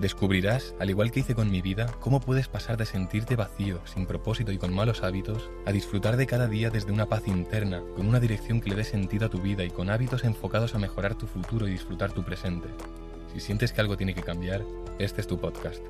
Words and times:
Descubrirás, 0.00 0.74
al 0.80 0.90
igual 0.90 1.12
que 1.12 1.20
hice 1.20 1.36
con 1.36 1.50
mi 1.50 1.62
vida, 1.62 1.86
cómo 2.00 2.18
puedes 2.18 2.48
pasar 2.48 2.76
de 2.76 2.84
sentirte 2.84 3.36
vacío, 3.36 3.80
sin 3.84 4.06
propósito 4.06 4.50
y 4.50 4.58
con 4.58 4.74
malos 4.74 5.04
hábitos, 5.04 5.50
a 5.66 5.72
disfrutar 5.72 6.16
de 6.16 6.26
cada 6.26 6.48
día 6.48 6.68
desde 6.68 6.90
una 6.90 7.06
paz 7.06 7.28
interna, 7.28 7.80
con 7.94 8.08
una 8.08 8.18
dirección 8.18 8.60
que 8.60 8.70
le 8.70 8.76
dé 8.76 8.84
sentido 8.84 9.26
a 9.26 9.30
tu 9.30 9.40
vida 9.40 9.62
y 9.62 9.70
con 9.70 9.90
hábitos 9.90 10.24
enfocados 10.24 10.74
a 10.74 10.78
mejorar 10.78 11.14
tu 11.14 11.26
futuro 11.28 11.68
y 11.68 11.72
disfrutar 11.72 12.12
tu 12.12 12.24
presente. 12.24 12.68
Si 13.32 13.38
sientes 13.38 13.72
que 13.72 13.80
algo 13.80 13.96
tiene 13.96 14.14
que 14.14 14.22
cambiar, 14.22 14.64
este 14.98 15.20
es 15.20 15.28
tu 15.28 15.38
podcast. 15.38 15.82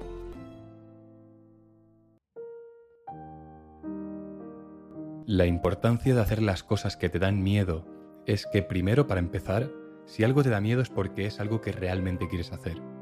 La 5.27 5.47
importancia 5.47 6.15
de 6.15 6.21
hacer 6.21 6.43
las 6.43 6.63
cosas 6.63 6.99
que 6.99 7.09
te 7.09 7.19
dan 7.19 7.43
miedo 7.43 7.87
es 8.27 8.47
que 8.53 8.63
primero, 8.63 9.07
para 9.07 9.21
empezar, 9.21 9.71
si 10.05 10.25
algo 10.25 10.43
te 10.43 10.51
da 10.51 10.61
miedo 10.61 10.83
es 10.83 10.91
porque 10.91 11.25
es 11.25 11.41
algo 11.41 11.63
que 11.63 11.73
realmente 11.73 12.29
quieres 12.29 12.53
hacer. 12.53 12.94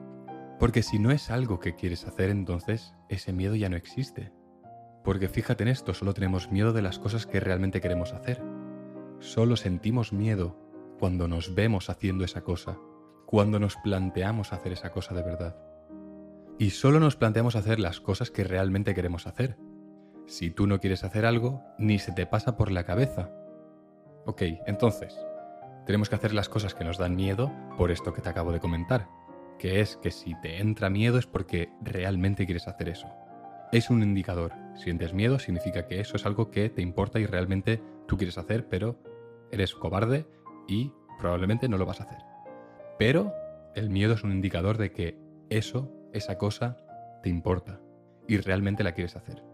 Porque 0.63 0.85
si 0.85 1.01
no 1.01 1.11
es 1.11 1.29
algo 1.29 1.59
que 1.59 1.75
quieres 1.75 2.07
hacer, 2.07 2.31
entonces 2.31 2.95
ese 3.09 3.33
miedo 3.33 3.57
ya 3.57 3.69
no 3.69 3.75
existe. 3.75 4.31
Porque 5.03 5.29
fíjate 5.29 5.65
en 5.65 5.69
esto, 5.69 5.93
solo 5.93 6.15
tenemos 6.15 6.53
miedo 6.53 6.73
de 6.73 6.83
las 6.83 7.01
cosas 7.01 7.27
que 7.27 7.41
realmente 7.41 7.81
queremos 7.81 8.13
hacer. 8.13 8.41
Solo 9.19 9.57
sentimos 9.57 10.13
miedo 10.13 10.57
cuando 11.01 11.27
nos 11.27 11.57
vemos 11.57 11.91
haciendo 11.91 12.25
esa 12.25 12.43
cosa, 12.43 12.79
cuando 13.27 13.59
nos 13.59 13.75
planteamos 13.75 14.53
hacer 14.53 14.71
esa 14.71 14.93
cosa 14.93 15.17
de 15.17 15.25
verdad. 15.25 15.57
Y 16.61 16.71
solo 16.71 17.01
nos 17.01 17.17
planteamos 17.17 17.57
hacer 17.57 17.81
las 17.81 18.01
cosas 18.01 18.31
que 18.31 18.45
realmente 18.45 18.95
queremos 18.95 19.27
hacer. 19.27 19.59
Si 20.29 20.53
tú 20.53 20.69
no 20.69 20.79
quieres 20.79 21.03
hacer 21.03 21.27
algo, 21.27 21.61
ni 21.77 21.99
se 21.99 22.13
te 22.13 22.25
pasa 22.25 22.57
por 22.57 22.71
la 22.71 22.85
cabeza. 22.85 23.33
Ok, 24.27 24.43
entonces, 24.69 25.19
tenemos 25.87 26.09
que 26.09 26.15
hacer 26.15 26.33
las 26.33 26.49
cosas 26.49 26.73
que 26.77 26.85
nos 26.85 26.99
dan 26.99 27.17
miedo 27.17 27.51
por 27.77 27.91
esto 27.91 28.13
que 28.13 28.23
te 28.23 28.29
acabo 28.29 28.53
de 28.53 28.61
comentar 28.61 29.09
que 29.63 29.81
es 29.81 29.97
que 29.97 30.11
si 30.11 30.35
te 30.41 30.61
entra 30.61 30.91
miedo 30.91 31.19
es 31.19 31.29
porque 31.29 31.71
realmente 31.81 32.47
quieres 32.47 32.67
hacer 32.67 32.89
eso. 32.89 33.07
Es 33.71 33.91
un 33.91 34.03
indicador. 34.03 34.53
Si 34.75 34.83
sientes 34.83 35.15
miedo 35.15 35.39
significa 35.39 35.87
que 35.87 36.01
eso 36.01 36.17
es 36.17 36.27
algo 36.27 36.51
que 36.51 36.69
te 36.69 36.83
importa 36.83 37.21
y 37.21 37.27
realmente 37.27 37.81
tú 38.09 38.17
quieres 38.17 38.39
hacer, 38.39 38.69
pero 38.69 38.99
eres 39.53 39.73
cobarde 39.77 40.27
y 40.67 40.91
probablemente 41.21 41.69
no 41.69 41.79
lo 41.79 41.87
vas 41.87 42.01
a 42.01 42.05
hacer. 42.05 42.19
Pero 42.99 43.33
el 43.77 43.89
miedo 43.89 44.15
es 44.15 44.25
un 44.25 44.33
indicador 44.33 44.79
de 44.79 44.91
que 44.91 45.17
eso, 45.49 45.93
esa 46.13 46.39
cosa, 46.39 46.77
te 47.23 47.29
importa 47.29 47.81
y 48.27 48.39
realmente 48.39 48.83
la 48.83 48.95
quieres 48.95 49.15
hacer. 49.15 49.45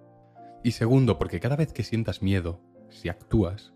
Y 0.65 0.71
segundo, 0.71 1.19
porque 1.19 1.39
cada 1.39 1.57
vez 1.57 1.75
que 1.75 1.85
sientas 1.85 2.23
miedo, 2.23 2.63
si 2.89 3.11
actúas, 3.11 3.75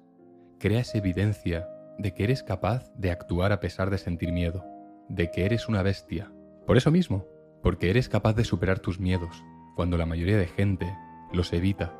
creas 0.58 0.94
evidencia 0.94 1.68
de 1.98 2.14
que 2.14 2.24
eres 2.24 2.42
capaz 2.42 2.90
de 2.94 3.10
actuar 3.10 3.52
a 3.52 3.60
pesar 3.60 3.90
de 3.90 3.98
sentir 3.98 4.32
miedo 4.32 4.72
de 5.08 5.30
que 5.30 5.44
eres 5.44 5.68
una 5.68 5.82
bestia. 5.82 6.32
Por 6.66 6.76
eso 6.76 6.90
mismo, 6.90 7.26
porque 7.62 7.90
eres 7.90 8.08
capaz 8.08 8.34
de 8.34 8.44
superar 8.44 8.80
tus 8.80 8.98
miedos, 9.00 9.44
cuando 9.76 9.96
la 9.96 10.06
mayoría 10.06 10.36
de 10.36 10.46
gente 10.46 10.96
los 11.32 11.52
evita. 11.52 11.98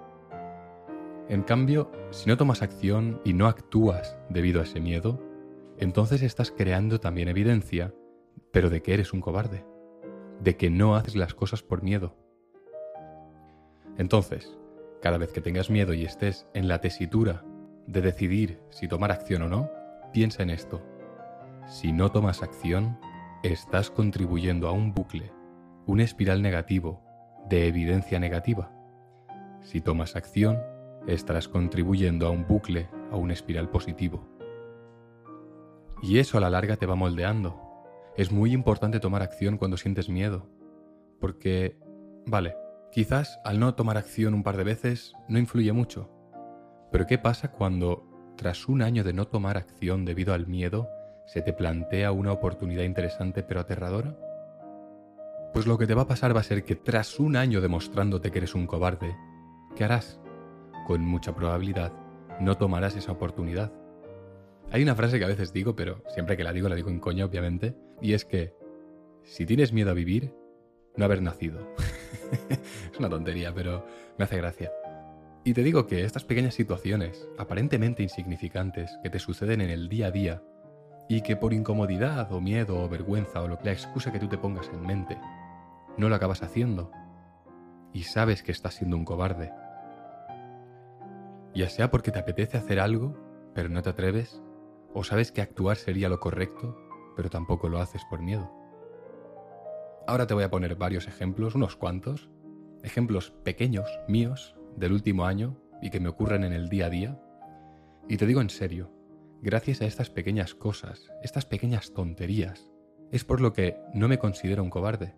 En 1.29 1.43
cambio, 1.43 1.91
si 2.11 2.29
no 2.29 2.37
tomas 2.37 2.63
acción 2.63 3.21
y 3.25 3.33
no 3.33 3.47
actúas 3.47 4.17
debido 4.29 4.61
a 4.61 4.65
ese 4.65 4.81
miedo, 4.81 5.21
entonces 5.79 6.23
estás 6.23 6.51
creando 6.51 7.01
también 7.01 7.29
evidencia, 7.29 7.95
pero 8.51 8.71
de 8.71 8.83
que 8.83 8.95
eres 8.95 9.13
un 9.13 9.21
cobarde, 9.21 9.65
de 10.41 10.57
que 10.57 10.71
no 10.71 10.97
haces 10.97 11.17
las 11.17 11.35
cosas 11.35 11.63
por 11.63 11.83
miedo. 11.83 12.17
Entonces, 13.99 14.57
cada 15.01 15.19
vez 15.19 15.33
que 15.33 15.41
tengas 15.41 15.71
miedo 15.71 15.95
y 15.95 16.05
estés 16.05 16.47
en 16.55 16.69
la 16.69 16.81
tesitura 16.81 17.45
de 17.87 18.01
decidir 18.01 18.61
si 18.71 18.89
tomar 18.89 19.11
acción 19.11 19.43
o 19.43 19.49
no, 19.49 19.71
piensa 20.13 20.43
en 20.43 20.51
esto. 20.51 20.83
Si 21.67 21.93
no 21.93 22.11
tomas 22.11 22.43
acción, 22.43 22.99
estás 23.43 23.91
contribuyendo 23.91 24.69
a 24.69 24.73
un 24.73 24.93
bucle, 24.93 25.33
un 25.87 26.01
espiral 26.01 26.43
negativo, 26.43 27.03
de 27.49 27.67
evidencia 27.67 28.19
negativa. 28.19 28.71
Si 29.63 29.81
tomas 29.81 30.17
acción, 30.17 30.59
estarás 31.07 31.49
contribuyendo 31.49 32.27
a 32.27 32.31
un 32.31 32.47
bucle, 32.47 32.89
a 33.11 33.17
un 33.17 33.31
espiral 33.31 33.71
positivo. 33.71 34.29
Y 36.03 36.19
eso 36.19 36.37
a 36.37 36.41
la 36.41 36.51
larga 36.51 36.77
te 36.77 36.87
va 36.87 36.97
moldeando. 36.97 37.61
Es 38.17 38.33
muy 38.33 38.53
importante 38.53 39.01
tomar 39.01 39.23
acción 39.23 39.57
cuando 39.57 39.77
sientes 39.77 40.09
miedo. 40.09 40.49
Porque, 41.21 41.79
vale, 42.27 42.57
quizás 42.91 43.39
al 43.45 43.61
no 43.61 43.75
tomar 43.75 43.97
acción 43.97 44.35
un 44.35 44.43
par 44.43 44.57
de 44.57 44.65
veces 44.65 45.15
no 45.29 45.39
influye 45.39 45.73
mucho. 45.73 46.11
Pero 46.91 47.07
¿qué 47.07 47.19
pasa 47.19 47.53
cuando, 47.53 48.05
tras 48.37 48.69
un 48.69 48.83
año 48.83 49.05
de 49.05 49.13
no 49.13 49.27
tomar 49.29 49.57
acción 49.57 50.05
debido 50.05 50.35
al 50.35 50.47
miedo, 50.49 50.89
se 51.27 51.43
te 51.43 51.53
plantea 51.53 52.13
una 52.13 52.33
oportunidad 52.33 52.85
interesante 52.85 53.43
pero 53.43 53.61
aterradora? 53.61 54.17
Pues 55.53 55.67
lo 55.67 55.77
que 55.79 55.87
te 55.87 55.95
va 55.95 56.03
a 56.03 56.09
pasar 56.09 56.35
va 56.35 56.41
a 56.41 56.45
ser 56.45 56.65
que 56.65 56.77
tras 56.77 57.21
un 57.21 57.37
año 57.37 57.61
demostrándote 57.61 58.31
que 58.31 58.39
eres 58.39 58.55
un 58.55 58.67
cobarde, 58.67 59.15
¿qué 59.77 59.85
harás? 59.85 60.19
Con 60.87 61.03
mucha 61.03 61.35
probabilidad 61.35 61.93
no 62.41 62.57
tomarás 62.57 62.97
esa 62.97 63.13
oportunidad. 63.13 63.73
Hay 64.71 64.83
una 64.83 64.95
frase 64.95 65.19
que 65.19 65.25
a 65.25 65.29
veces 65.29 65.53
digo, 65.53 65.77
pero 65.77 66.03
siempre 66.09 66.37
que 66.37 66.45
la 66.45 66.53
digo 66.53 66.69
la 66.69 66.75
digo 66.75 66.91
en 66.91 66.99
coña, 66.99 67.25
obviamente, 67.25 67.77
y 68.01 68.15
es 68.15 68.25
que 68.25 68.55
si 69.23 69.47
tienes 69.47 69.73
miedo 69.73 69.91
a 69.91 69.95
vivir, 69.95 70.35
no 70.97 71.05
haber 71.05 71.23
nacido. 71.23 71.69
es 72.49 72.99
una 72.99 73.09
tontería, 73.09 73.53
pero 73.55 73.87
me 74.19 74.25
hace 74.25 74.39
gracia. 74.39 74.73
Y 75.45 75.55
te 75.55 75.63
digo 75.63 75.87
que 75.87 76.05
estas 76.05 76.25
pequeñas 76.25 76.55
situaciones, 76.55 77.29
aparentemente 77.39 78.03
insignificantes, 78.03 78.97
que 79.03 79.11
te 79.11 79.19
suceden 79.19 79.61
en 79.61 79.71
el 79.71 79.89
día 79.89 80.07
a 80.07 80.11
día, 80.11 80.43
y 81.09 81.23
que 81.23 81.37
por 81.37 81.53
incomodidad 81.53 82.33
o 82.33 82.41
miedo 82.41 82.83
o 82.83 82.89
vergüenza 82.89 83.43
o 83.43 83.49
lo, 83.49 83.59
la 83.63 83.73
excusa 83.73 84.13
que 84.13 84.19
tú 84.19 84.29
te 84.29 84.39
pongas 84.39 84.69
en 84.73 84.87
mente, 84.87 85.19
no 85.97 86.09
lo 86.09 86.15
acabas 86.15 86.43
haciendo 86.43 86.91
y 87.93 88.05
sabes 88.05 88.43
que 88.43 88.53
estás 88.53 88.75
siendo 88.75 88.97
un 88.97 89.05
cobarde. 89.05 89.53
Ya 91.55 91.69
sea 91.69 91.91
porque 91.91 92.11
te 92.11 92.19
apetece 92.19 92.57
hacer 92.57 92.81
algo, 92.81 93.17
pero 93.55 93.69
no 93.69 93.83
te 93.83 93.91
atreves, 93.91 94.43
o 94.95 95.05
sabes 95.05 95.33
que 95.33 95.43
actuar 95.43 95.77
sería 95.77 96.09
lo 96.09 96.21
correcto, 96.21 96.79
pero 97.15 97.29
tampoco 97.29 97.69
lo 97.69 97.79
haces 97.79 98.03
por 98.09 98.23
miedo. 98.23 98.51
Ahora 100.07 100.27
te 100.27 100.35
voy 100.35 100.45
a 100.45 100.51
poner 100.51 100.77
varios 100.77 101.07
ejemplos, 101.07 101.55
unos 101.55 101.77
cuantos, 101.77 102.31
ejemplos 102.83 103.31
pequeños, 103.45 103.89
míos, 104.09 104.57
del 104.77 104.93
último 104.93 105.27
año 105.27 105.59
y 105.83 105.91
que 105.91 106.01
me 106.01 106.09
ocurren 106.09 106.45
en 106.45 106.53
el 106.53 106.69
día 106.69 106.87
a 106.87 106.91
día, 106.91 107.21
y 108.09 108.17
te 108.17 108.27
digo 108.27 108.41
en 108.41 108.51
serio, 108.51 108.91
gracias 109.43 109.83
a 109.83 109.87
estas 109.87 110.09
pequeñas 110.09 110.55
cosas, 110.55 111.11
estas 111.23 111.45
pequeñas 111.47 111.93
tonterías, 111.93 112.71
es 113.11 113.25
por 113.25 113.41
lo 113.41 113.53
que 113.53 113.77
no 113.93 114.07
me 114.09 114.19
considero 114.19 114.63
un 114.63 114.71
cobarde. 114.71 115.15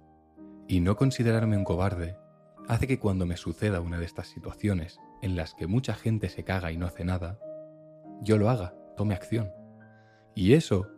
Y 0.67 0.81
no 0.81 0.97
considerarme 0.97 1.59
un 1.59 1.65
cobarde 1.65 2.17
hace 2.67 2.87
que 2.87 2.99
cuando 2.99 3.27
me 3.27 3.37
suceda 3.37 3.83
una 3.83 3.99
de 3.99 4.07
estas 4.07 4.29
situaciones 4.29 4.99
en 5.21 5.37
las 5.37 5.55
que 5.55 5.67
mucha 5.67 5.95
gente 5.95 6.31
se 6.31 6.43
caga 6.43 6.73
y 6.73 6.79
no 6.79 6.87
hace 6.87 7.05
nada, 7.05 7.39
yo 8.23 8.39
lo 8.39 8.49
haga, 8.49 8.75
tome 8.97 9.15
acción. 9.15 9.53
Y 10.35 10.55
eso 10.55 10.89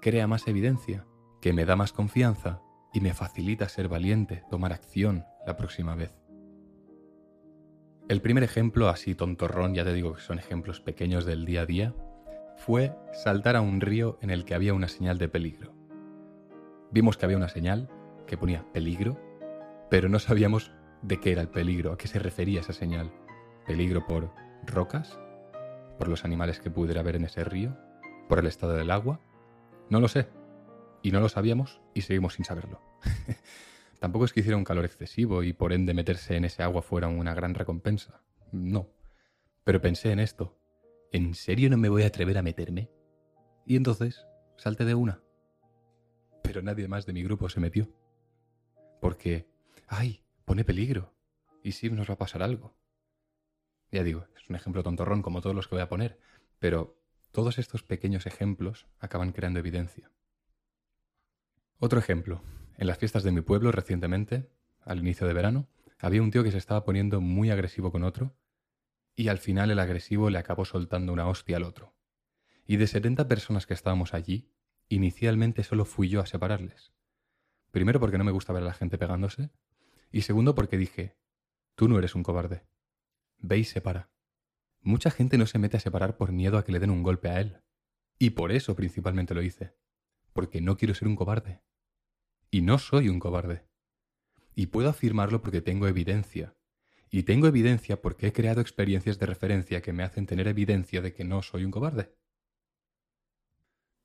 crea 0.00 0.26
más 0.26 0.48
evidencia, 0.48 1.06
que 1.40 1.52
me 1.52 1.64
da 1.64 1.76
más 1.76 1.92
confianza 1.92 2.60
y 2.92 3.00
me 3.00 3.14
facilita 3.14 3.68
ser 3.68 3.88
valiente, 3.88 4.42
tomar 4.50 4.72
acción 4.72 5.24
la 5.46 5.56
próxima 5.56 5.94
vez. 5.94 6.12
El 8.08 8.20
primer 8.20 8.42
ejemplo, 8.42 8.88
así 8.88 9.14
tontorrón, 9.14 9.74
ya 9.74 9.84
te 9.84 9.94
digo 9.94 10.14
que 10.14 10.20
son 10.20 10.40
ejemplos 10.40 10.80
pequeños 10.80 11.24
del 11.24 11.46
día 11.46 11.62
a 11.62 11.66
día, 11.66 11.94
fue 12.64 12.94
saltar 13.12 13.56
a 13.56 13.60
un 13.60 13.80
río 13.80 14.18
en 14.20 14.30
el 14.30 14.44
que 14.44 14.54
había 14.54 14.72
una 14.72 14.86
señal 14.86 15.18
de 15.18 15.28
peligro. 15.28 15.74
Vimos 16.92 17.16
que 17.16 17.24
había 17.24 17.36
una 17.36 17.48
señal 17.48 17.90
que 18.24 18.36
ponía 18.36 18.64
peligro, 18.72 19.18
pero 19.90 20.08
no 20.08 20.20
sabíamos 20.20 20.70
de 21.02 21.18
qué 21.18 21.32
era 21.32 21.42
el 21.42 21.48
peligro, 21.48 21.92
a 21.92 21.98
qué 21.98 22.06
se 22.06 22.20
refería 22.20 22.60
esa 22.60 22.72
señal. 22.72 23.12
¿Peligro 23.66 24.06
por 24.06 24.30
rocas? 24.64 25.18
¿Por 25.98 26.06
los 26.06 26.24
animales 26.24 26.60
que 26.60 26.70
pudiera 26.70 27.00
haber 27.00 27.16
en 27.16 27.24
ese 27.24 27.42
río? 27.42 27.76
¿Por 28.28 28.38
el 28.38 28.46
estado 28.46 28.74
del 28.74 28.92
agua? 28.92 29.20
No 29.90 29.98
lo 29.98 30.06
sé. 30.06 30.28
Y 31.02 31.10
no 31.10 31.18
lo 31.18 31.28
sabíamos 31.28 31.80
y 31.94 32.02
seguimos 32.02 32.34
sin 32.34 32.44
saberlo. 32.44 32.80
Tampoco 33.98 34.24
es 34.24 34.32
que 34.32 34.38
hiciera 34.38 34.56
un 34.56 34.64
calor 34.64 34.84
excesivo 34.84 35.42
y 35.42 35.52
por 35.52 35.72
ende 35.72 35.94
meterse 35.94 36.36
en 36.36 36.44
ese 36.44 36.62
agua 36.62 36.82
fuera 36.82 37.08
una 37.08 37.34
gran 37.34 37.54
recompensa. 37.54 38.22
No. 38.52 38.86
Pero 39.64 39.80
pensé 39.80 40.12
en 40.12 40.20
esto. 40.20 40.61
¿En 41.12 41.34
serio 41.34 41.68
no 41.68 41.76
me 41.76 41.90
voy 41.90 42.02
a 42.02 42.06
atrever 42.06 42.38
a 42.38 42.42
meterme? 42.42 42.90
Y 43.66 43.76
entonces 43.76 44.26
salte 44.56 44.84
de 44.84 44.94
una. 44.94 45.22
Pero 46.42 46.62
nadie 46.62 46.88
más 46.88 47.06
de 47.06 47.12
mi 47.12 47.22
grupo 47.22 47.48
se 47.48 47.60
metió. 47.60 47.88
Porque, 49.00 49.46
ay, 49.86 50.24
pone 50.44 50.64
peligro. 50.64 51.14
¿Y 51.62 51.72
si 51.72 51.90
nos 51.90 52.08
va 52.08 52.14
a 52.14 52.18
pasar 52.18 52.42
algo? 52.42 52.74
Ya 53.90 54.02
digo, 54.02 54.26
es 54.36 54.48
un 54.48 54.56
ejemplo 54.56 54.82
tontorrón 54.82 55.22
como 55.22 55.42
todos 55.42 55.54
los 55.54 55.68
que 55.68 55.74
voy 55.74 55.82
a 55.82 55.88
poner, 55.88 56.18
pero 56.58 56.98
todos 57.30 57.58
estos 57.58 57.82
pequeños 57.82 58.26
ejemplos 58.26 58.86
acaban 58.98 59.32
creando 59.32 59.60
evidencia. 59.60 60.10
Otro 61.78 61.98
ejemplo. 61.98 62.42
En 62.78 62.86
las 62.86 62.98
fiestas 62.98 63.22
de 63.22 63.32
mi 63.32 63.42
pueblo 63.42 63.70
recientemente, 63.70 64.50
al 64.80 65.00
inicio 65.00 65.26
de 65.26 65.34
verano, 65.34 65.68
había 65.98 66.22
un 66.22 66.30
tío 66.30 66.42
que 66.42 66.50
se 66.50 66.58
estaba 66.58 66.84
poniendo 66.84 67.20
muy 67.20 67.50
agresivo 67.50 67.92
con 67.92 68.02
otro 68.02 68.34
y 69.14 69.28
al 69.28 69.38
final 69.38 69.70
el 69.70 69.78
agresivo 69.78 70.30
le 70.30 70.38
acabó 70.38 70.64
soltando 70.64 71.12
una 71.12 71.28
hostia 71.28 71.56
al 71.56 71.64
otro. 71.64 71.94
Y 72.66 72.76
de 72.76 72.86
70 72.86 73.28
personas 73.28 73.66
que 73.66 73.74
estábamos 73.74 74.14
allí, 74.14 74.50
inicialmente 74.88 75.62
solo 75.64 75.84
fui 75.84 76.08
yo 76.08 76.20
a 76.20 76.26
separarles. 76.26 76.92
Primero 77.70 78.00
porque 78.00 78.18
no 78.18 78.24
me 78.24 78.32
gusta 78.32 78.52
ver 78.52 78.62
a 78.62 78.66
la 78.66 78.74
gente 78.74 78.98
pegándose 78.98 79.50
y 80.10 80.22
segundo 80.22 80.54
porque 80.54 80.76
dije, 80.76 81.16
tú 81.74 81.88
no 81.88 81.98
eres 81.98 82.14
un 82.14 82.22
cobarde. 82.22 82.66
Ve 83.38 83.58
y 83.58 83.64
separa. 83.64 84.10
Mucha 84.80 85.10
gente 85.10 85.38
no 85.38 85.46
se 85.46 85.58
mete 85.58 85.78
a 85.78 85.80
separar 85.80 86.16
por 86.16 86.32
miedo 86.32 86.58
a 86.58 86.64
que 86.64 86.72
le 86.72 86.80
den 86.80 86.90
un 86.90 87.02
golpe 87.02 87.28
a 87.28 87.40
él. 87.40 87.62
Y 88.18 88.30
por 88.30 88.52
eso 88.52 88.76
principalmente 88.76 89.34
lo 89.34 89.42
hice. 89.42 89.74
Porque 90.32 90.60
no 90.60 90.76
quiero 90.76 90.94
ser 90.94 91.08
un 91.08 91.16
cobarde. 91.16 91.62
Y 92.50 92.60
no 92.60 92.78
soy 92.78 93.08
un 93.08 93.18
cobarde. 93.18 93.66
Y 94.54 94.66
puedo 94.66 94.90
afirmarlo 94.90 95.40
porque 95.40 95.62
tengo 95.62 95.88
evidencia. 95.88 96.54
Y 97.14 97.24
tengo 97.24 97.46
evidencia 97.46 98.00
porque 98.00 98.28
he 98.28 98.32
creado 98.32 98.62
experiencias 98.62 99.18
de 99.18 99.26
referencia 99.26 99.82
que 99.82 99.92
me 99.92 100.02
hacen 100.02 100.24
tener 100.24 100.48
evidencia 100.48 101.02
de 101.02 101.12
que 101.12 101.24
no 101.24 101.42
soy 101.42 101.66
un 101.66 101.70
cobarde. 101.70 102.16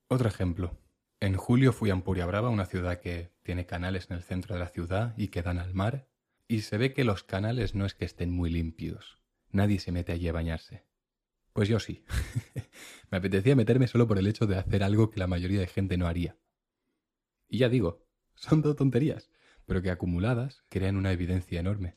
Otro 0.10 0.28
ejemplo. 0.28 0.78
En 1.22 1.38
julio 1.38 1.72
fui 1.72 1.90
a 1.90 1.94
Ampuria 1.94 2.26
Brava, 2.26 2.50
una 2.50 2.66
ciudad 2.66 3.00
que 3.00 3.32
tiene 3.44 3.66
canales 3.66 4.08
en 4.10 4.18
el 4.18 4.24
centro 4.24 4.56
de 4.56 4.60
la 4.60 4.68
ciudad 4.68 5.14
y 5.18 5.30
que 5.30 5.42
dan 5.42 5.58
al 5.58 5.74
mar, 5.74 6.10
y 6.50 6.62
se 6.62 6.78
ve 6.78 6.94
que 6.94 7.06
los 7.06 7.24
canales 7.24 7.76
no 7.76 7.86
es 7.86 7.96
que 7.96 8.04
estén 8.04 8.30
muy 8.30 8.50
limpios. 8.50 9.20
Nadie 9.52 9.80
se 9.80 9.94
mete 9.94 10.12
allí 10.12 10.28
a 10.28 10.34
bañarse. 10.34 10.86
Pues 11.54 11.70
yo 11.70 11.80
sí. 11.80 12.04
me 13.10 13.20
apetecía 13.20 13.56
meterme 13.56 13.88
solo 13.88 14.06
por 14.06 14.18
el 14.18 14.28
hecho 14.28 14.48
de 14.48 14.58
hacer 14.58 14.84
algo 14.84 15.12
que 15.12 15.20
la 15.20 15.28
mayoría 15.28 15.62
de 15.62 15.68
gente 15.68 15.96
no 15.98 16.08
haría. 16.08 16.38
Y 17.48 17.60
ya 17.60 17.70
digo, 17.70 18.06
son 18.36 18.62
dos 18.62 18.76
tonterías, 18.76 19.32
pero 19.66 19.82
que 19.82 19.92
acumuladas 19.92 20.66
crean 20.68 20.98
una 20.98 21.14
evidencia 21.14 21.62
enorme. 21.62 21.96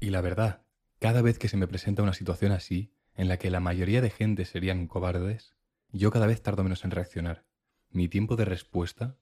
Y 0.00 0.10
la 0.10 0.20
verdad, 0.20 0.62
cada 1.00 1.22
vez 1.22 1.38
que 1.38 1.48
se 1.48 1.56
me 1.56 1.66
presenta 1.66 2.02
una 2.02 2.12
situación 2.12 2.52
así, 2.52 2.92
en 3.14 3.28
la 3.28 3.36
que 3.36 3.50
la 3.50 3.60
mayoría 3.60 4.00
de 4.00 4.10
gente 4.10 4.44
serían 4.44 4.86
cobardes, 4.86 5.56
yo 5.90 6.10
cada 6.10 6.26
vez 6.26 6.40
tardo 6.42 6.62
menos 6.62 6.84
en 6.84 6.92
reaccionar. 6.92 7.44
Mi 7.90 8.08
tiempo 8.08 8.36
de 8.36 8.44
respuesta, 8.44 9.16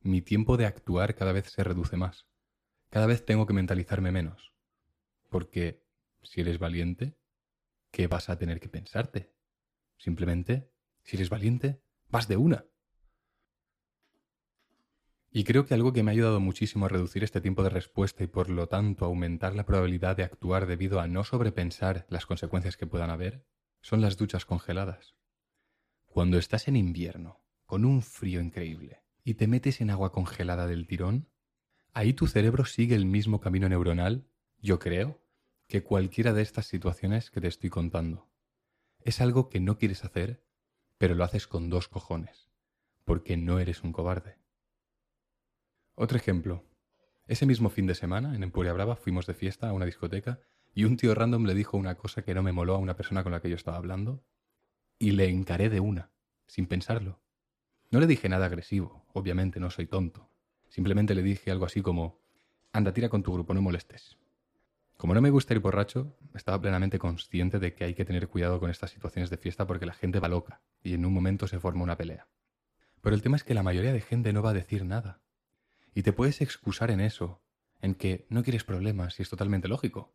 mi 0.00 0.22
tiempo 0.22 0.56
de 0.56 0.66
actuar 0.66 1.14
cada 1.14 1.32
vez 1.32 1.50
se 1.50 1.62
reduce 1.62 1.96
más. 1.96 2.26
Cada 2.88 3.06
vez 3.06 3.24
tengo 3.24 3.46
que 3.46 3.52
mentalizarme 3.52 4.10
menos. 4.10 4.52
Porque 5.28 5.82
si 6.22 6.40
eres 6.40 6.58
valiente, 6.58 7.16
¿qué 7.90 8.06
vas 8.06 8.30
a 8.30 8.38
tener 8.38 8.58
que 8.58 8.68
pensarte? 8.68 9.32
Simplemente, 9.98 10.70
si 11.02 11.16
eres 11.16 11.28
valiente, 11.28 11.82
vas 12.08 12.28
de 12.28 12.36
una. 12.36 12.64
Y 15.34 15.44
creo 15.44 15.64
que 15.64 15.72
algo 15.72 15.94
que 15.94 16.02
me 16.02 16.10
ha 16.10 16.12
ayudado 16.12 16.40
muchísimo 16.40 16.84
a 16.84 16.88
reducir 16.90 17.24
este 17.24 17.40
tiempo 17.40 17.62
de 17.62 17.70
respuesta 17.70 18.22
y 18.22 18.26
por 18.26 18.50
lo 18.50 18.68
tanto 18.68 19.06
aumentar 19.06 19.54
la 19.54 19.64
probabilidad 19.64 20.14
de 20.14 20.24
actuar 20.24 20.66
debido 20.66 21.00
a 21.00 21.08
no 21.08 21.24
sobrepensar 21.24 22.06
las 22.10 22.26
consecuencias 22.26 22.76
que 22.76 22.86
puedan 22.86 23.08
haber, 23.08 23.46
son 23.80 24.02
las 24.02 24.18
duchas 24.18 24.44
congeladas. 24.44 25.16
Cuando 26.04 26.36
estás 26.36 26.68
en 26.68 26.76
invierno, 26.76 27.40
con 27.64 27.86
un 27.86 28.02
frío 28.02 28.42
increíble, 28.42 29.04
y 29.24 29.34
te 29.34 29.46
metes 29.46 29.80
en 29.80 29.88
agua 29.88 30.12
congelada 30.12 30.66
del 30.66 30.86
tirón, 30.86 31.30
ahí 31.94 32.12
tu 32.12 32.26
cerebro 32.26 32.66
sigue 32.66 32.94
el 32.94 33.06
mismo 33.06 33.40
camino 33.40 33.70
neuronal, 33.70 34.26
yo 34.60 34.78
creo, 34.78 35.22
que 35.66 35.82
cualquiera 35.82 36.34
de 36.34 36.42
estas 36.42 36.66
situaciones 36.66 37.30
que 37.30 37.40
te 37.40 37.48
estoy 37.48 37.70
contando. 37.70 38.28
Es 39.00 39.22
algo 39.22 39.48
que 39.48 39.60
no 39.60 39.78
quieres 39.78 40.04
hacer, 40.04 40.44
pero 40.98 41.14
lo 41.14 41.24
haces 41.24 41.46
con 41.46 41.70
dos 41.70 41.88
cojones, 41.88 42.50
porque 43.04 43.38
no 43.38 43.58
eres 43.58 43.82
un 43.82 43.92
cobarde. 43.92 44.41
Otro 45.94 46.16
ejemplo. 46.16 46.64
Ese 47.26 47.44
mismo 47.44 47.68
fin 47.68 47.86
de 47.86 47.94
semana, 47.94 48.34
en 48.34 48.42
Empuria 48.42 48.72
Brava, 48.72 48.96
fuimos 48.96 49.26
de 49.26 49.34
fiesta 49.34 49.68
a 49.68 49.72
una 49.74 49.84
discoteca 49.84 50.40
y 50.74 50.84
un 50.84 50.96
tío 50.96 51.14
random 51.14 51.44
le 51.44 51.54
dijo 51.54 51.76
una 51.76 51.96
cosa 51.96 52.22
que 52.22 52.34
no 52.34 52.42
me 52.42 52.52
moló 52.52 52.74
a 52.74 52.78
una 52.78 52.96
persona 52.96 53.22
con 53.22 53.32
la 53.32 53.40
que 53.40 53.50
yo 53.50 53.56
estaba 53.56 53.76
hablando 53.76 54.24
y 54.98 55.10
le 55.10 55.28
encaré 55.28 55.68
de 55.68 55.80
una, 55.80 56.10
sin 56.46 56.66
pensarlo. 56.66 57.20
No 57.90 58.00
le 58.00 58.06
dije 58.06 58.30
nada 58.30 58.46
agresivo, 58.46 59.04
obviamente 59.12 59.60
no 59.60 59.70
soy 59.70 59.86
tonto. 59.86 60.30
Simplemente 60.70 61.14
le 61.14 61.22
dije 61.22 61.50
algo 61.50 61.66
así 61.66 61.82
como, 61.82 62.18
anda, 62.72 62.94
tira 62.94 63.10
con 63.10 63.22
tu 63.22 63.34
grupo, 63.34 63.52
no 63.52 63.60
molestes. 63.60 64.16
Como 64.96 65.12
no 65.12 65.20
me 65.20 65.30
gusta 65.30 65.52
ir 65.52 65.60
borracho, 65.60 66.16
estaba 66.34 66.58
plenamente 66.58 66.98
consciente 66.98 67.58
de 67.58 67.74
que 67.74 67.84
hay 67.84 67.94
que 67.94 68.06
tener 68.06 68.28
cuidado 68.28 68.60
con 68.60 68.70
estas 68.70 68.92
situaciones 68.92 69.28
de 69.28 69.36
fiesta 69.36 69.66
porque 69.66 69.84
la 69.84 69.92
gente 69.92 70.20
va 70.20 70.28
loca 70.28 70.62
y 70.82 70.94
en 70.94 71.04
un 71.04 71.12
momento 71.12 71.46
se 71.46 71.60
forma 71.60 71.82
una 71.82 71.98
pelea. 71.98 72.28
Pero 73.02 73.14
el 73.14 73.20
tema 73.20 73.36
es 73.36 73.44
que 73.44 73.52
la 73.52 73.62
mayoría 73.62 73.92
de 73.92 74.00
gente 74.00 74.32
no 74.32 74.42
va 74.42 74.50
a 74.50 74.54
decir 74.54 74.86
nada. 74.86 75.20
Y 75.94 76.02
te 76.02 76.12
puedes 76.12 76.40
excusar 76.40 76.90
en 76.90 77.00
eso, 77.00 77.42
en 77.80 77.94
que 77.94 78.26
no 78.30 78.42
quieres 78.42 78.64
problemas 78.64 79.18
y 79.18 79.22
es 79.22 79.30
totalmente 79.30 79.68
lógico. 79.68 80.14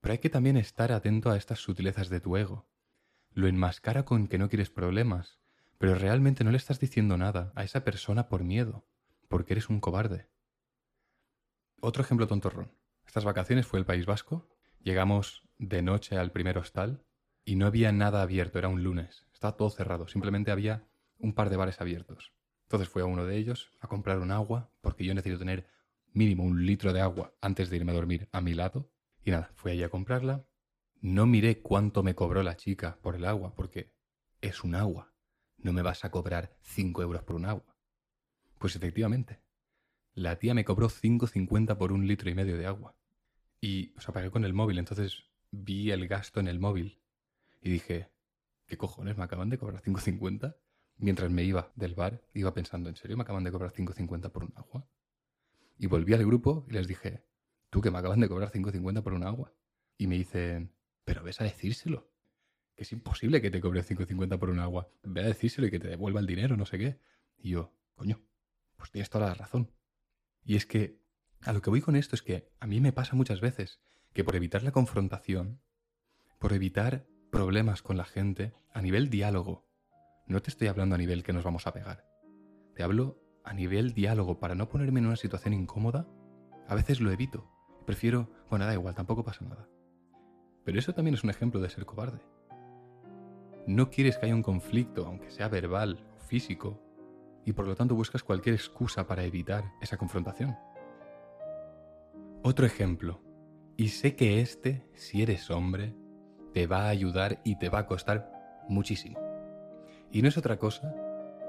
Pero 0.00 0.12
hay 0.12 0.18
que 0.18 0.30
también 0.30 0.56
estar 0.56 0.92
atento 0.92 1.30
a 1.30 1.36
estas 1.36 1.58
sutilezas 1.58 2.08
de 2.08 2.20
tu 2.20 2.36
ego. 2.36 2.68
Lo 3.32 3.48
enmascara 3.48 4.04
con 4.04 4.28
que 4.28 4.38
no 4.38 4.48
quieres 4.48 4.70
problemas, 4.70 5.38
pero 5.76 5.94
realmente 5.94 6.44
no 6.44 6.50
le 6.50 6.56
estás 6.56 6.80
diciendo 6.80 7.16
nada 7.16 7.52
a 7.54 7.64
esa 7.64 7.84
persona 7.84 8.28
por 8.28 8.44
miedo, 8.44 8.86
porque 9.28 9.54
eres 9.54 9.68
un 9.68 9.80
cobarde. 9.80 10.28
Otro 11.80 12.02
ejemplo 12.02 12.26
tontorrón. 12.26 12.72
Estas 13.06 13.24
vacaciones 13.24 13.66
fue 13.66 13.78
el 13.78 13.86
País 13.86 14.06
Vasco. 14.06 14.48
Llegamos 14.80 15.48
de 15.58 15.82
noche 15.82 16.16
al 16.16 16.32
primer 16.32 16.58
hostal 16.58 17.04
y 17.44 17.56
no 17.56 17.66
había 17.66 17.92
nada 17.92 18.22
abierto, 18.22 18.58
era 18.58 18.68
un 18.68 18.82
lunes. 18.82 19.26
Estaba 19.32 19.56
todo 19.56 19.70
cerrado, 19.70 20.08
simplemente 20.08 20.50
había 20.50 20.88
un 21.18 21.34
par 21.34 21.50
de 21.50 21.56
bares 21.56 21.80
abiertos. 21.80 22.32
Entonces 22.68 22.90
fui 22.90 23.00
a 23.00 23.06
uno 23.06 23.24
de 23.24 23.38
ellos 23.38 23.70
a 23.80 23.88
comprar 23.88 24.18
un 24.18 24.30
agua, 24.30 24.70
porque 24.82 25.02
yo 25.02 25.14
necesito 25.14 25.38
tener 25.38 25.66
mínimo 26.12 26.44
un 26.44 26.66
litro 26.66 26.92
de 26.92 27.00
agua 27.00 27.32
antes 27.40 27.70
de 27.70 27.76
irme 27.76 27.92
a 27.92 27.94
dormir 27.94 28.28
a 28.30 28.42
mi 28.42 28.52
lado. 28.52 28.90
Y 29.24 29.30
nada, 29.30 29.50
fui 29.54 29.72
allí 29.72 29.82
a 29.84 29.88
comprarla. 29.88 30.44
No 31.00 31.24
miré 31.24 31.62
cuánto 31.62 32.02
me 32.02 32.14
cobró 32.14 32.42
la 32.42 32.58
chica 32.58 32.98
por 33.00 33.14
el 33.16 33.24
agua, 33.24 33.54
porque 33.54 33.94
es 34.42 34.64
un 34.64 34.74
agua. 34.74 35.14
No 35.56 35.72
me 35.72 35.80
vas 35.80 36.04
a 36.04 36.10
cobrar 36.10 36.58
5 36.60 37.00
euros 37.00 37.22
por 37.22 37.36
un 37.36 37.46
agua. 37.46 37.74
Pues 38.58 38.76
efectivamente, 38.76 39.40
la 40.12 40.38
tía 40.38 40.52
me 40.52 40.66
cobró 40.66 40.90
5,50 40.90 41.78
por 41.78 41.90
un 41.90 42.06
litro 42.06 42.28
y 42.28 42.34
medio 42.34 42.58
de 42.58 42.66
agua. 42.66 42.94
Y 43.62 43.94
os 43.96 44.06
apagué 44.10 44.30
con 44.30 44.44
el 44.44 44.52
móvil, 44.52 44.78
entonces 44.78 45.24
vi 45.50 45.90
el 45.90 46.06
gasto 46.06 46.38
en 46.38 46.48
el 46.48 46.60
móvil 46.60 47.00
y 47.62 47.70
dije, 47.70 48.10
¿qué 48.66 48.76
cojones 48.76 49.16
me 49.16 49.24
acaban 49.24 49.48
de 49.48 49.56
cobrar 49.56 49.80
5,50? 49.80 50.54
Mientras 50.98 51.30
me 51.30 51.44
iba 51.44 51.72
del 51.76 51.94
bar, 51.94 52.22
iba 52.34 52.52
pensando, 52.52 52.88
¿en 52.88 52.96
serio 52.96 53.16
me 53.16 53.22
acaban 53.22 53.44
de 53.44 53.52
cobrar 53.52 53.72
5.50 53.72 54.30
por 54.30 54.44
un 54.44 54.52
agua? 54.56 54.86
Y 55.78 55.86
volví 55.86 56.12
al 56.12 56.26
grupo 56.26 56.66
y 56.68 56.72
les 56.72 56.88
dije, 56.88 57.24
tú 57.70 57.80
que 57.80 57.90
me 57.90 57.98
acaban 57.98 58.20
de 58.20 58.28
cobrar 58.28 58.50
5.50 58.50 59.02
por 59.02 59.14
un 59.14 59.22
agua. 59.22 59.52
Y 59.96 60.08
me 60.08 60.16
dicen, 60.16 60.74
pero 61.04 61.22
ves 61.22 61.40
a 61.40 61.44
decírselo. 61.44 62.10
Que 62.74 62.82
es 62.82 62.92
imposible 62.92 63.40
que 63.40 63.50
te 63.50 63.60
cobre 63.60 63.82
5.50 63.82 64.38
por 64.38 64.50
un 64.50 64.58
agua. 64.58 64.90
Ve 65.02 65.22
a 65.22 65.26
decírselo 65.26 65.68
y 65.68 65.70
que 65.70 65.78
te 65.78 65.88
devuelva 65.88 66.20
el 66.20 66.26
dinero, 66.26 66.56
no 66.56 66.66
sé 66.66 66.78
qué. 66.78 66.98
Y 67.36 67.50
yo, 67.50 67.72
coño, 67.94 68.20
pues 68.76 68.90
tienes 68.90 69.08
toda 69.08 69.28
la 69.28 69.34
razón. 69.34 69.70
Y 70.44 70.56
es 70.56 70.66
que 70.66 71.00
a 71.42 71.52
lo 71.52 71.62
que 71.62 71.70
voy 71.70 71.80
con 71.80 71.94
esto 71.94 72.16
es 72.16 72.22
que 72.22 72.50
a 72.58 72.66
mí 72.66 72.80
me 72.80 72.92
pasa 72.92 73.14
muchas 73.14 73.40
veces 73.40 73.80
que 74.12 74.24
por 74.24 74.34
evitar 74.34 74.62
la 74.62 74.72
confrontación, 74.72 75.60
por 76.38 76.52
evitar 76.52 77.06
problemas 77.30 77.82
con 77.82 77.96
la 77.96 78.04
gente, 78.04 78.52
a 78.72 78.82
nivel 78.82 79.10
diálogo, 79.10 79.67
no 80.28 80.42
te 80.42 80.50
estoy 80.50 80.68
hablando 80.68 80.94
a 80.94 80.98
nivel 80.98 81.22
que 81.22 81.32
nos 81.32 81.42
vamos 81.42 81.66
a 81.66 81.72
pegar. 81.72 82.04
Te 82.74 82.82
hablo 82.82 83.18
a 83.44 83.54
nivel 83.54 83.94
diálogo 83.94 84.38
para 84.38 84.54
no 84.54 84.68
ponerme 84.68 85.00
en 85.00 85.06
una 85.06 85.16
situación 85.16 85.54
incómoda. 85.54 86.06
A 86.68 86.74
veces 86.74 87.00
lo 87.00 87.10
evito. 87.10 87.50
Prefiero, 87.86 88.30
bueno, 88.50 88.66
da 88.66 88.74
igual, 88.74 88.94
tampoco 88.94 89.24
pasa 89.24 89.46
nada. 89.46 89.66
Pero 90.64 90.78
eso 90.78 90.92
también 90.92 91.14
es 91.14 91.24
un 91.24 91.30
ejemplo 91.30 91.60
de 91.60 91.70
ser 91.70 91.86
cobarde. 91.86 92.20
No 93.66 93.88
quieres 93.90 94.18
que 94.18 94.26
haya 94.26 94.34
un 94.34 94.42
conflicto, 94.42 95.06
aunque 95.06 95.30
sea 95.30 95.48
verbal 95.48 96.06
o 96.14 96.20
físico, 96.20 96.78
y 97.46 97.54
por 97.54 97.66
lo 97.66 97.74
tanto 97.74 97.94
buscas 97.94 98.22
cualquier 98.22 98.54
excusa 98.54 99.06
para 99.06 99.24
evitar 99.24 99.72
esa 99.80 99.96
confrontación. 99.96 100.56
Otro 102.42 102.66
ejemplo, 102.66 103.22
y 103.78 103.88
sé 103.88 104.14
que 104.14 104.42
este, 104.42 104.90
si 104.94 105.22
eres 105.22 105.50
hombre, 105.50 105.94
te 106.52 106.66
va 106.66 106.84
a 106.84 106.88
ayudar 106.88 107.40
y 107.44 107.58
te 107.58 107.70
va 107.70 107.80
a 107.80 107.86
costar 107.86 108.30
muchísimo. 108.68 109.27
Y 110.10 110.22
no 110.22 110.28
es 110.28 110.38
otra 110.38 110.58
cosa 110.58 110.94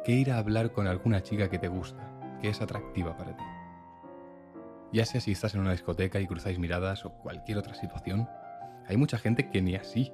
que 0.04 0.12
ir 0.14 0.32
a 0.32 0.38
hablar 0.38 0.72
con 0.72 0.88
alguna 0.88 1.22
chica 1.22 1.50
que 1.50 1.60
te 1.60 1.68
gusta, 1.68 2.38
que 2.42 2.50
es 2.50 2.62
atractiva 2.62 3.16
para 3.16 3.36
ti. 3.36 3.44
Ya 4.92 5.06
sea 5.06 5.22
si 5.22 5.32
estás 5.32 5.54
en 5.56 5.62
una 5.62 5.72
discoteca 5.72 6.20
y 6.20 6.28
cruzáis 6.28 6.60
miradas 6.60 7.06
o 7.06 7.14
cualquier 7.14 7.58
otra 7.58 7.76
situación, 7.76 8.28
hay 8.88 8.98
mucha 8.98 9.18
gente 9.18 9.50
que 9.50 9.62
ni 9.62 9.76
así, 9.76 10.12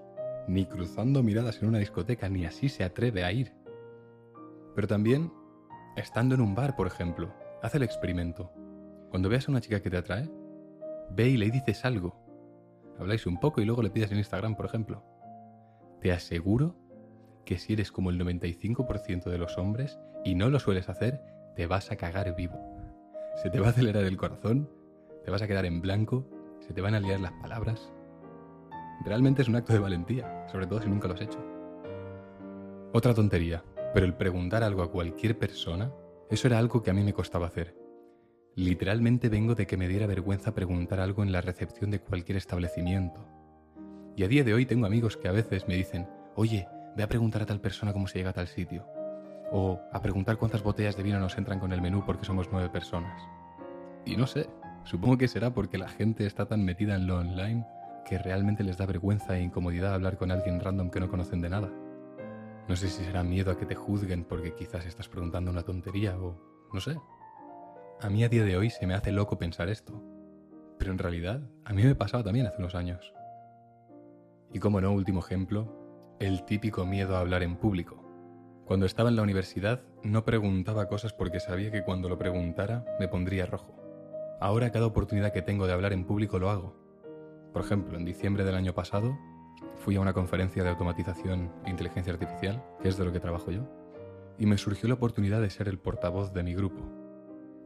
ni 0.48 0.66
cruzando 0.66 1.24
miradas 1.24 1.62
en 1.62 1.70
una 1.70 1.80
discoteca, 1.80 2.28
ni 2.30 2.46
así 2.46 2.70
se 2.70 2.84
atreve 2.84 3.24
a 3.24 3.32
ir. 3.32 3.54
Pero 4.76 4.88
también, 4.88 5.32
estando 5.96 6.36
en 6.36 6.42
un 6.42 6.56
bar, 6.56 6.76
por 6.76 6.88
ejemplo, 6.88 7.34
haz 7.64 7.74
el 7.74 7.84
experimento. 7.84 8.52
Cuando 9.10 9.30
veas 9.30 9.48
a 9.48 9.52
una 9.52 9.62
chica 9.62 9.82
que 9.82 9.90
te 9.90 9.98
atrae, 9.98 10.30
ve 11.10 11.30
y 11.30 11.38
le 11.38 11.50
dices 11.50 11.86
algo. 11.86 12.20
Habláis 13.00 13.26
un 13.26 13.40
poco 13.40 13.62
y 13.62 13.66
luego 13.66 13.82
le 13.82 13.90
pides 13.90 14.12
en 14.12 14.18
Instagram, 14.18 14.56
por 14.56 14.66
ejemplo. 14.66 15.04
Te 16.02 16.12
aseguro 16.12 16.76
que 17.46 17.58
si 17.58 17.74
eres 17.74 17.92
como 17.92 18.10
el 18.10 18.20
95% 18.20 19.30
de 19.30 19.38
los 19.38 19.58
hombres 19.58 20.00
y 20.24 20.36
no 20.36 20.50
lo 20.50 20.60
sueles 20.60 20.90
hacer, 20.90 21.22
te 21.56 21.68
vas 21.68 21.92
a 21.92 21.96
cagar 21.96 22.36
vivo. 22.36 22.60
Se 23.42 23.50
te 23.50 23.60
va 23.60 23.68
a 23.68 23.70
acelerar 23.70 24.04
el 24.04 24.18
corazón, 24.18 24.70
te 25.24 25.32
vas 25.32 25.42
a 25.42 25.48
quedar 25.48 25.66
en 25.66 25.82
blanco, 25.82 26.28
se 26.60 26.74
te 26.74 26.82
van 26.82 26.96
a 26.96 27.00
liar 27.00 27.20
las 27.20 27.34
palabras. 27.34 27.92
Realmente 29.06 29.42
es 29.42 29.48
un 29.48 29.56
acto 29.56 29.74
de 29.74 29.80
valentía, 29.80 30.48
sobre 30.52 30.68
todo 30.68 30.82
si 30.82 30.90
nunca 30.90 31.08
lo 31.08 31.14
has 31.14 31.22
hecho. 31.22 31.40
Otra 32.94 33.14
tontería, 33.14 33.64
pero 33.94 34.06
el 34.06 34.16
preguntar 34.16 34.64
algo 34.64 34.82
a 34.82 34.92
cualquier 34.92 35.38
persona, 35.38 35.92
eso 36.30 36.48
era 36.48 36.58
algo 36.58 36.82
que 36.82 36.90
a 36.90 36.94
mí 36.94 37.04
me 37.04 37.14
costaba 37.14 37.48
hacer. 37.48 37.76
Literalmente 38.56 39.28
vengo 39.28 39.54
de 39.54 39.68
que 39.68 39.78
me 39.78 39.88
diera 39.88 40.08
vergüenza 40.08 40.56
preguntar 40.56 41.02
algo 41.02 41.24
en 41.24 41.32
la 41.32 41.42
recepción 41.42 41.92
de 41.92 42.00
cualquier 42.00 42.38
establecimiento. 42.38 43.28
Y 44.16 44.24
a 44.24 44.30
día 44.30 44.46
de 44.46 44.54
hoy 44.54 44.66
tengo 44.66 44.86
amigos 44.86 45.18
que 45.18 45.28
a 45.28 45.34
veces 45.34 45.68
me 45.68 45.76
dicen, 45.76 46.08
oye, 46.36 46.68
ve 46.96 47.04
a 47.04 47.08
preguntar 47.08 47.42
a 47.42 47.46
tal 47.46 47.60
persona 47.60 47.94
cómo 47.94 48.08
se 48.08 48.20
llega 48.20 48.32
a 48.32 48.34
tal 48.34 48.48
sitio. 48.48 48.86
O 49.52 49.80
a 49.92 50.02
preguntar 50.02 50.38
cuántas 50.38 50.64
botellas 50.64 50.98
de 50.98 51.04
vino 51.04 51.20
nos 51.20 51.38
entran 51.38 51.60
con 51.60 51.72
el 51.72 51.82
menú 51.82 52.04
porque 52.06 52.26
somos 52.26 52.50
nueve 52.52 52.70
personas. 52.70 53.22
Y 54.06 54.16
no 54.16 54.28
sé, 54.28 54.50
supongo 54.84 55.18
que 55.18 55.28
será 55.28 55.54
porque 55.54 55.78
la 55.78 55.90
gente 55.90 56.26
está 56.26 56.46
tan 56.46 56.64
metida 56.64 56.96
en 56.96 57.08
lo 57.08 57.18
online 57.18 57.66
que 58.06 58.18
realmente 58.18 58.64
les 58.64 58.78
da 58.78 58.86
vergüenza 58.86 59.38
e 59.38 59.42
incomodidad 59.42 59.94
hablar 59.94 60.18
con 60.18 60.32
alguien 60.32 60.60
random 60.60 60.90
que 60.90 61.00
no 61.00 61.10
conocen 61.10 61.42
de 61.42 61.50
nada. 61.50 61.72
No 62.68 62.76
sé 62.76 62.88
si 62.88 63.04
será 63.04 63.24
miedo 63.24 63.52
a 63.52 63.58
que 63.58 63.66
te 63.66 63.76
juzguen 63.76 64.24
porque 64.24 64.54
quizás 64.54 64.86
estás 64.86 65.08
preguntando 65.08 65.52
una 65.52 65.64
tontería 65.64 66.18
o 66.18 66.40
no 66.74 66.80
sé. 66.80 66.98
A 68.02 68.10
mí 68.10 68.24
a 68.24 68.30
día 68.30 68.44
de 68.44 68.58
hoy 68.58 68.70
se 68.70 68.88
me 68.88 68.94
hace 68.94 69.12
loco 69.12 69.38
pensar 69.38 69.70
esto. 69.70 70.02
Pero 70.78 70.92
en 70.92 70.98
realidad, 70.98 71.42
a 71.64 71.74
mí 71.74 71.84
me 71.84 71.96
pasaba 71.96 72.24
también 72.24 72.48
hace 72.48 72.58
unos 72.58 72.76
años. 72.76 73.14
Y 74.52 74.60
como 74.60 74.82
no, 74.82 74.92
último 74.92 75.20
ejemplo, 75.20 75.85
el 76.20 76.46
típico 76.46 76.86
miedo 76.86 77.16
a 77.16 77.20
hablar 77.20 77.44
en 77.44 77.58
público. 77.58 78.02
Cuando 78.66 78.86
estaba 78.86 79.10
en 79.10 79.16
la 79.16 79.22
universidad 79.22 79.84
no 80.04 80.24
preguntaba 80.24 80.88
cosas 80.88 81.14
porque 81.14 81.40
sabía 81.40 81.72
que 81.72 81.84
cuando 81.84 82.10
lo 82.10 82.18
preguntara 82.18 82.86
me 83.00 83.08
pondría 83.08 83.46
rojo. 83.46 83.76
Ahora 84.40 84.72
cada 84.72 84.86
oportunidad 84.86 85.34
que 85.34 85.42
tengo 85.42 85.68
de 85.68 85.74
hablar 85.74 85.94
en 85.94 86.06
público 86.06 86.40
lo 86.40 86.50
hago. 86.50 86.76
Por 87.54 87.64
ejemplo, 87.64 87.98
en 87.98 88.06
diciembre 88.06 88.44
del 88.44 88.56
año 88.56 88.74
pasado 88.74 89.18
fui 89.76 89.96
a 89.96 90.02
una 90.02 90.14
conferencia 90.14 90.64
de 90.64 90.70
automatización 90.70 91.52
e 91.66 91.70
inteligencia 91.70 92.14
artificial, 92.14 92.64
que 92.82 92.90
es 92.90 92.98
de 92.98 93.06
lo 93.06 93.12
que 93.12 93.20
trabajo 93.20 93.52
yo, 93.52 93.70
y 94.38 94.46
me 94.46 94.58
surgió 94.58 94.88
la 94.88 94.96
oportunidad 94.96 95.42
de 95.42 95.50
ser 95.50 95.68
el 95.68 95.80
portavoz 95.80 96.34
de 96.34 96.44
mi 96.44 96.56
grupo, 96.56 96.84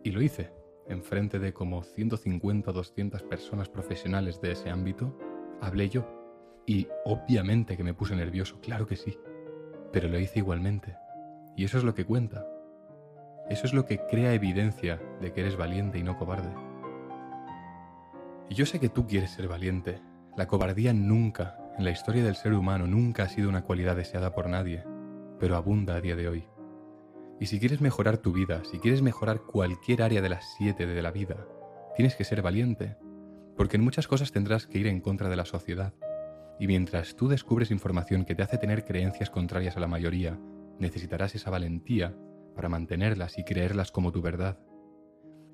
y 0.04 0.12
lo 0.12 0.22
hice, 0.22 0.52
enfrente 0.88 1.40
de 1.40 1.54
como 1.54 1.84
150 1.84 2.70
o 2.70 2.74
200 2.74 3.24
personas 3.24 3.70
profesionales 3.70 4.42
de 4.42 4.52
ese 4.52 4.70
ámbito, 4.70 5.18
hablé 5.62 5.90
yo. 5.90 6.19
Y 6.70 6.88
obviamente 7.04 7.76
que 7.76 7.84
me 7.84 7.96
puse 7.96 8.16
nervioso, 8.16 8.62
claro 8.62 8.86
que 8.86 8.96
sí, 8.96 9.18
pero 9.92 10.08
lo 10.08 10.20
hice 10.20 10.38
igualmente. 10.38 10.96
Y 11.56 11.64
eso 11.64 11.80
es 11.80 11.84
lo 11.84 11.96
que 11.96 12.06
cuenta. 12.06 12.46
Eso 13.50 13.66
es 13.66 13.74
lo 13.74 13.88
que 13.88 14.06
crea 14.06 14.36
evidencia 14.36 15.02
de 15.20 15.34
que 15.34 15.42
eres 15.42 15.58
valiente 15.58 15.98
y 15.98 16.04
no 16.04 16.16
cobarde. 16.16 16.54
Y 18.52 18.54
yo 18.54 18.68
sé 18.68 18.80
que 18.80 18.88
tú 18.88 19.08
quieres 19.08 19.32
ser 19.32 19.48
valiente. 19.48 20.00
La 20.38 20.46
cobardía 20.46 20.94
nunca, 20.94 21.58
en 21.76 21.86
la 21.86 21.90
historia 21.90 22.24
del 22.24 22.36
ser 22.36 22.54
humano, 22.54 22.86
nunca 22.86 23.24
ha 23.24 23.30
sido 23.30 23.50
una 23.50 23.64
cualidad 23.64 23.96
deseada 23.96 24.36
por 24.36 24.48
nadie, 24.48 24.84
pero 25.40 25.56
abunda 25.56 25.96
a 25.96 26.02
día 26.02 26.16
de 26.16 26.28
hoy. 26.28 26.48
Y 27.40 27.48
si 27.48 27.60
quieres 27.60 27.82
mejorar 27.82 28.20
tu 28.20 28.32
vida, 28.32 28.62
si 28.64 28.78
quieres 28.78 29.02
mejorar 29.02 29.42
cualquier 29.42 30.04
área 30.04 30.22
de 30.22 30.30
las 30.30 30.46
siete 30.56 30.86
de 30.86 31.02
la 31.02 31.10
vida, 31.10 31.48
tienes 31.96 32.16
que 32.16 32.26
ser 32.26 32.44
valiente, 32.44 32.96
porque 33.58 33.78
en 33.78 33.84
muchas 33.84 34.08
cosas 34.08 34.32
tendrás 34.32 34.68
que 34.68 34.78
ir 34.78 34.86
en 34.86 35.02
contra 35.02 35.30
de 35.30 35.36
la 35.36 35.46
sociedad. 35.46 35.96
Y 36.60 36.68
mientras 36.68 37.16
tú 37.16 37.30
descubres 37.30 37.72
información 37.72 38.26
que 38.26 38.36
te 38.36 38.44
hace 38.44 38.58
tener 38.58 38.84
creencias 38.84 39.30
contrarias 39.30 39.78
a 39.78 39.80
la 39.80 39.88
mayoría, 39.88 40.38
necesitarás 40.78 41.34
esa 41.34 41.50
valentía 41.50 42.14
para 42.56 42.70
mantenerlas 42.70 43.38
y 43.38 43.44
creerlas 43.46 43.92
como 43.92 44.12
tu 44.12 44.22
verdad. 44.22 44.60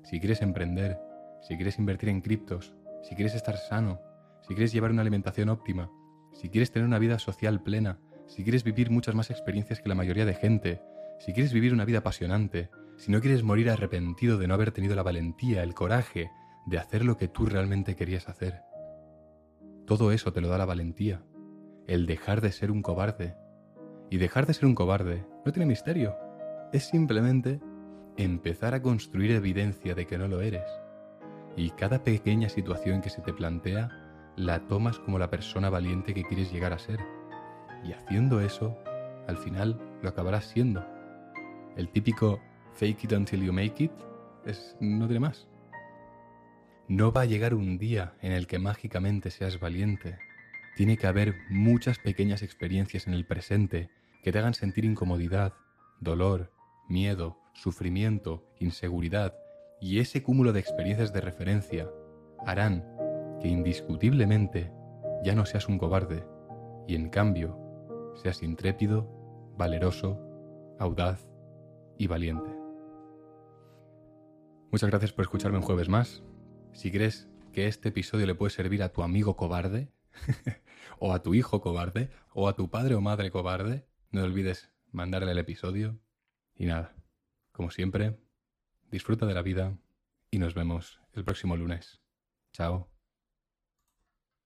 Si 0.02 0.18
quieres 0.18 0.42
emprender, 0.42 0.98
si 1.40 1.54
quieres 1.54 1.78
invertir 1.78 2.08
en 2.08 2.20
criptos, 2.20 2.74
si 3.02 3.14
quieres 3.14 3.34
estar 3.34 3.56
sano, 3.56 4.00
si 4.42 4.54
quieres 4.54 4.72
llevar 4.72 4.90
una 4.90 5.02
alimentación 5.02 5.48
óptima, 5.48 5.90
si 6.32 6.48
quieres 6.48 6.72
tener 6.72 6.86
una 6.86 6.98
vida 6.98 7.18
social 7.18 7.62
plena, 7.62 7.98
si 8.26 8.42
quieres 8.42 8.64
vivir 8.64 8.90
muchas 8.90 9.14
más 9.14 9.30
experiencias 9.30 9.80
que 9.80 9.88
la 9.88 9.94
mayoría 9.94 10.24
de 10.24 10.34
gente, 10.34 10.82
si 11.20 11.32
quieres 11.32 11.52
vivir 11.52 11.72
una 11.72 11.84
vida 11.84 11.98
apasionante, 11.98 12.68
si 12.96 13.12
no 13.12 13.20
quieres 13.20 13.42
morir 13.42 13.70
arrepentido 13.70 14.38
de 14.38 14.48
no 14.48 14.54
haber 14.54 14.72
tenido 14.72 14.96
la 14.96 15.02
valentía, 15.02 15.62
el 15.62 15.74
coraje 15.74 16.30
de 16.66 16.78
hacer 16.78 17.04
lo 17.04 17.16
que 17.16 17.28
tú 17.28 17.46
realmente 17.46 17.94
querías 17.94 18.28
hacer. 18.28 18.62
Todo 19.86 20.10
eso 20.10 20.32
te 20.32 20.40
lo 20.40 20.48
da 20.48 20.58
la 20.58 20.64
valentía, 20.64 21.22
el 21.86 22.06
dejar 22.06 22.40
de 22.40 22.50
ser 22.50 22.72
un 22.72 22.82
cobarde. 22.82 23.36
Y 24.10 24.18
dejar 24.18 24.46
de 24.46 24.54
ser 24.54 24.66
un 24.66 24.74
cobarde 24.74 25.24
no 25.44 25.52
tiene 25.52 25.66
misterio, 25.66 26.16
es 26.72 26.88
simplemente 26.88 27.60
empezar 28.16 28.74
a 28.74 28.82
construir 28.82 29.30
evidencia 29.30 29.94
de 29.94 30.06
que 30.06 30.18
no 30.18 30.26
lo 30.26 30.40
eres. 30.40 30.66
Y 31.56 31.70
cada 31.70 32.02
pequeña 32.02 32.48
situación 32.48 33.00
que 33.00 33.10
se 33.10 33.22
te 33.22 33.32
plantea 33.32 34.32
la 34.36 34.66
tomas 34.66 34.98
como 34.98 35.20
la 35.20 35.30
persona 35.30 35.70
valiente 35.70 36.14
que 36.14 36.24
quieres 36.24 36.52
llegar 36.52 36.72
a 36.72 36.80
ser. 36.80 36.98
Y 37.84 37.92
haciendo 37.92 38.40
eso, 38.40 38.76
al 39.28 39.36
final 39.36 39.80
lo 40.02 40.08
acabarás 40.08 40.46
siendo. 40.46 40.84
El 41.76 41.90
típico 41.90 42.40
fake 42.74 43.04
it 43.04 43.12
until 43.12 43.40
you 43.40 43.52
make 43.52 43.84
it 43.84 43.92
es, 44.44 44.76
no 44.80 45.06
tiene 45.06 45.20
más. 45.20 45.46
No 46.88 47.10
va 47.10 47.22
a 47.22 47.24
llegar 47.24 47.52
un 47.52 47.78
día 47.78 48.14
en 48.22 48.30
el 48.30 48.46
que 48.46 48.60
mágicamente 48.60 49.32
seas 49.32 49.58
valiente. 49.58 50.18
Tiene 50.76 50.96
que 50.96 51.08
haber 51.08 51.34
muchas 51.50 51.98
pequeñas 51.98 52.42
experiencias 52.42 53.08
en 53.08 53.14
el 53.14 53.26
presente 53.26 53.90
que 54.22 54.30
te 54.30 54.38
hagan 54.38 54.54
sentir 54.54 54.84
incomodidad, 54.84 55.54
dolor, 55.98 56.52
miedo, 56.88 57.40
sufrimiento, 57.54 58.46
inseguridad, 58.60 59.34
y 59.80 59.98
ese 59.98 60.22
cúmulo 60.22 60.52
de 60.52 60.60
experiencias 60.60 61.12
de 61.12 61.20
referencia 61.20 61.90
harán 62.46 62.84
que 63.40 63.48
indiscutiblemente 63.48 64.70
ya 65.24 65.34
no 65.34 65.44
seas 65.44 65.68
un 65.68 65.78
cobarde 65.78 66.24
y 66.86 66.94
en 66.94 67.08
cambio 67.08 68.14
seas 68.14 68.44
intrépido, 68.44 69.10
valeroso, 69.58 70.20
audaz 70.78 71.28
y 71.98 72.06
valiente. 72.06 72.50
Muchas 74.70 74.88
gracias 74.88 75.12
por 75.12 75.24
escucharme 75.24 75.58
un 75.58 75.64
jueves 75.64 75.88
más. 75.88 76.22
Si 76.76 76.92
crees 76.92 77.26
que 77.54 77.68
este 77.68 77.88
episodio 77.88 78.26
le 78.26 78.34
puede 78.34 78.50
servir 78.50 78.82
a 78.82 78.90
tu 78.90 79.02
amigo 79.02 79.34
cobarde, 79.34 79.88
o 80.98 81.14
a 81.14 81.22
tu 81.22 81.34
hijo 81.34 81.62
cobarde, 81.62 82.10
o 82.34 82.48
a 82.48 82.54
tu 82.54 82.68
padre 82.68 82.94
o 82.94 83.00
madre 83.00 83.30
cobarde, 83.30 83.86
no 84.10 84.22
olvides 84.22 84.70
mandarle 84.92 85.32
el 85.32 85.38
episodio. 85.38 85.98
Y 86.54 86.66
nada, 86.66 86.94
como 87.52 87.70
siempre, 87.70 88.18
disfruta 88.90 89.24
de 89.24 89.32
la 89.32 89.40
vida 89.40 89.78
y 90.30 90.38
nos 90.38 90.52
vemos 90.52 91.00
el 91.14 91.24
próximo 91.24 91.56
lunes. 91.56 92.02
Chao. 92.52 92.95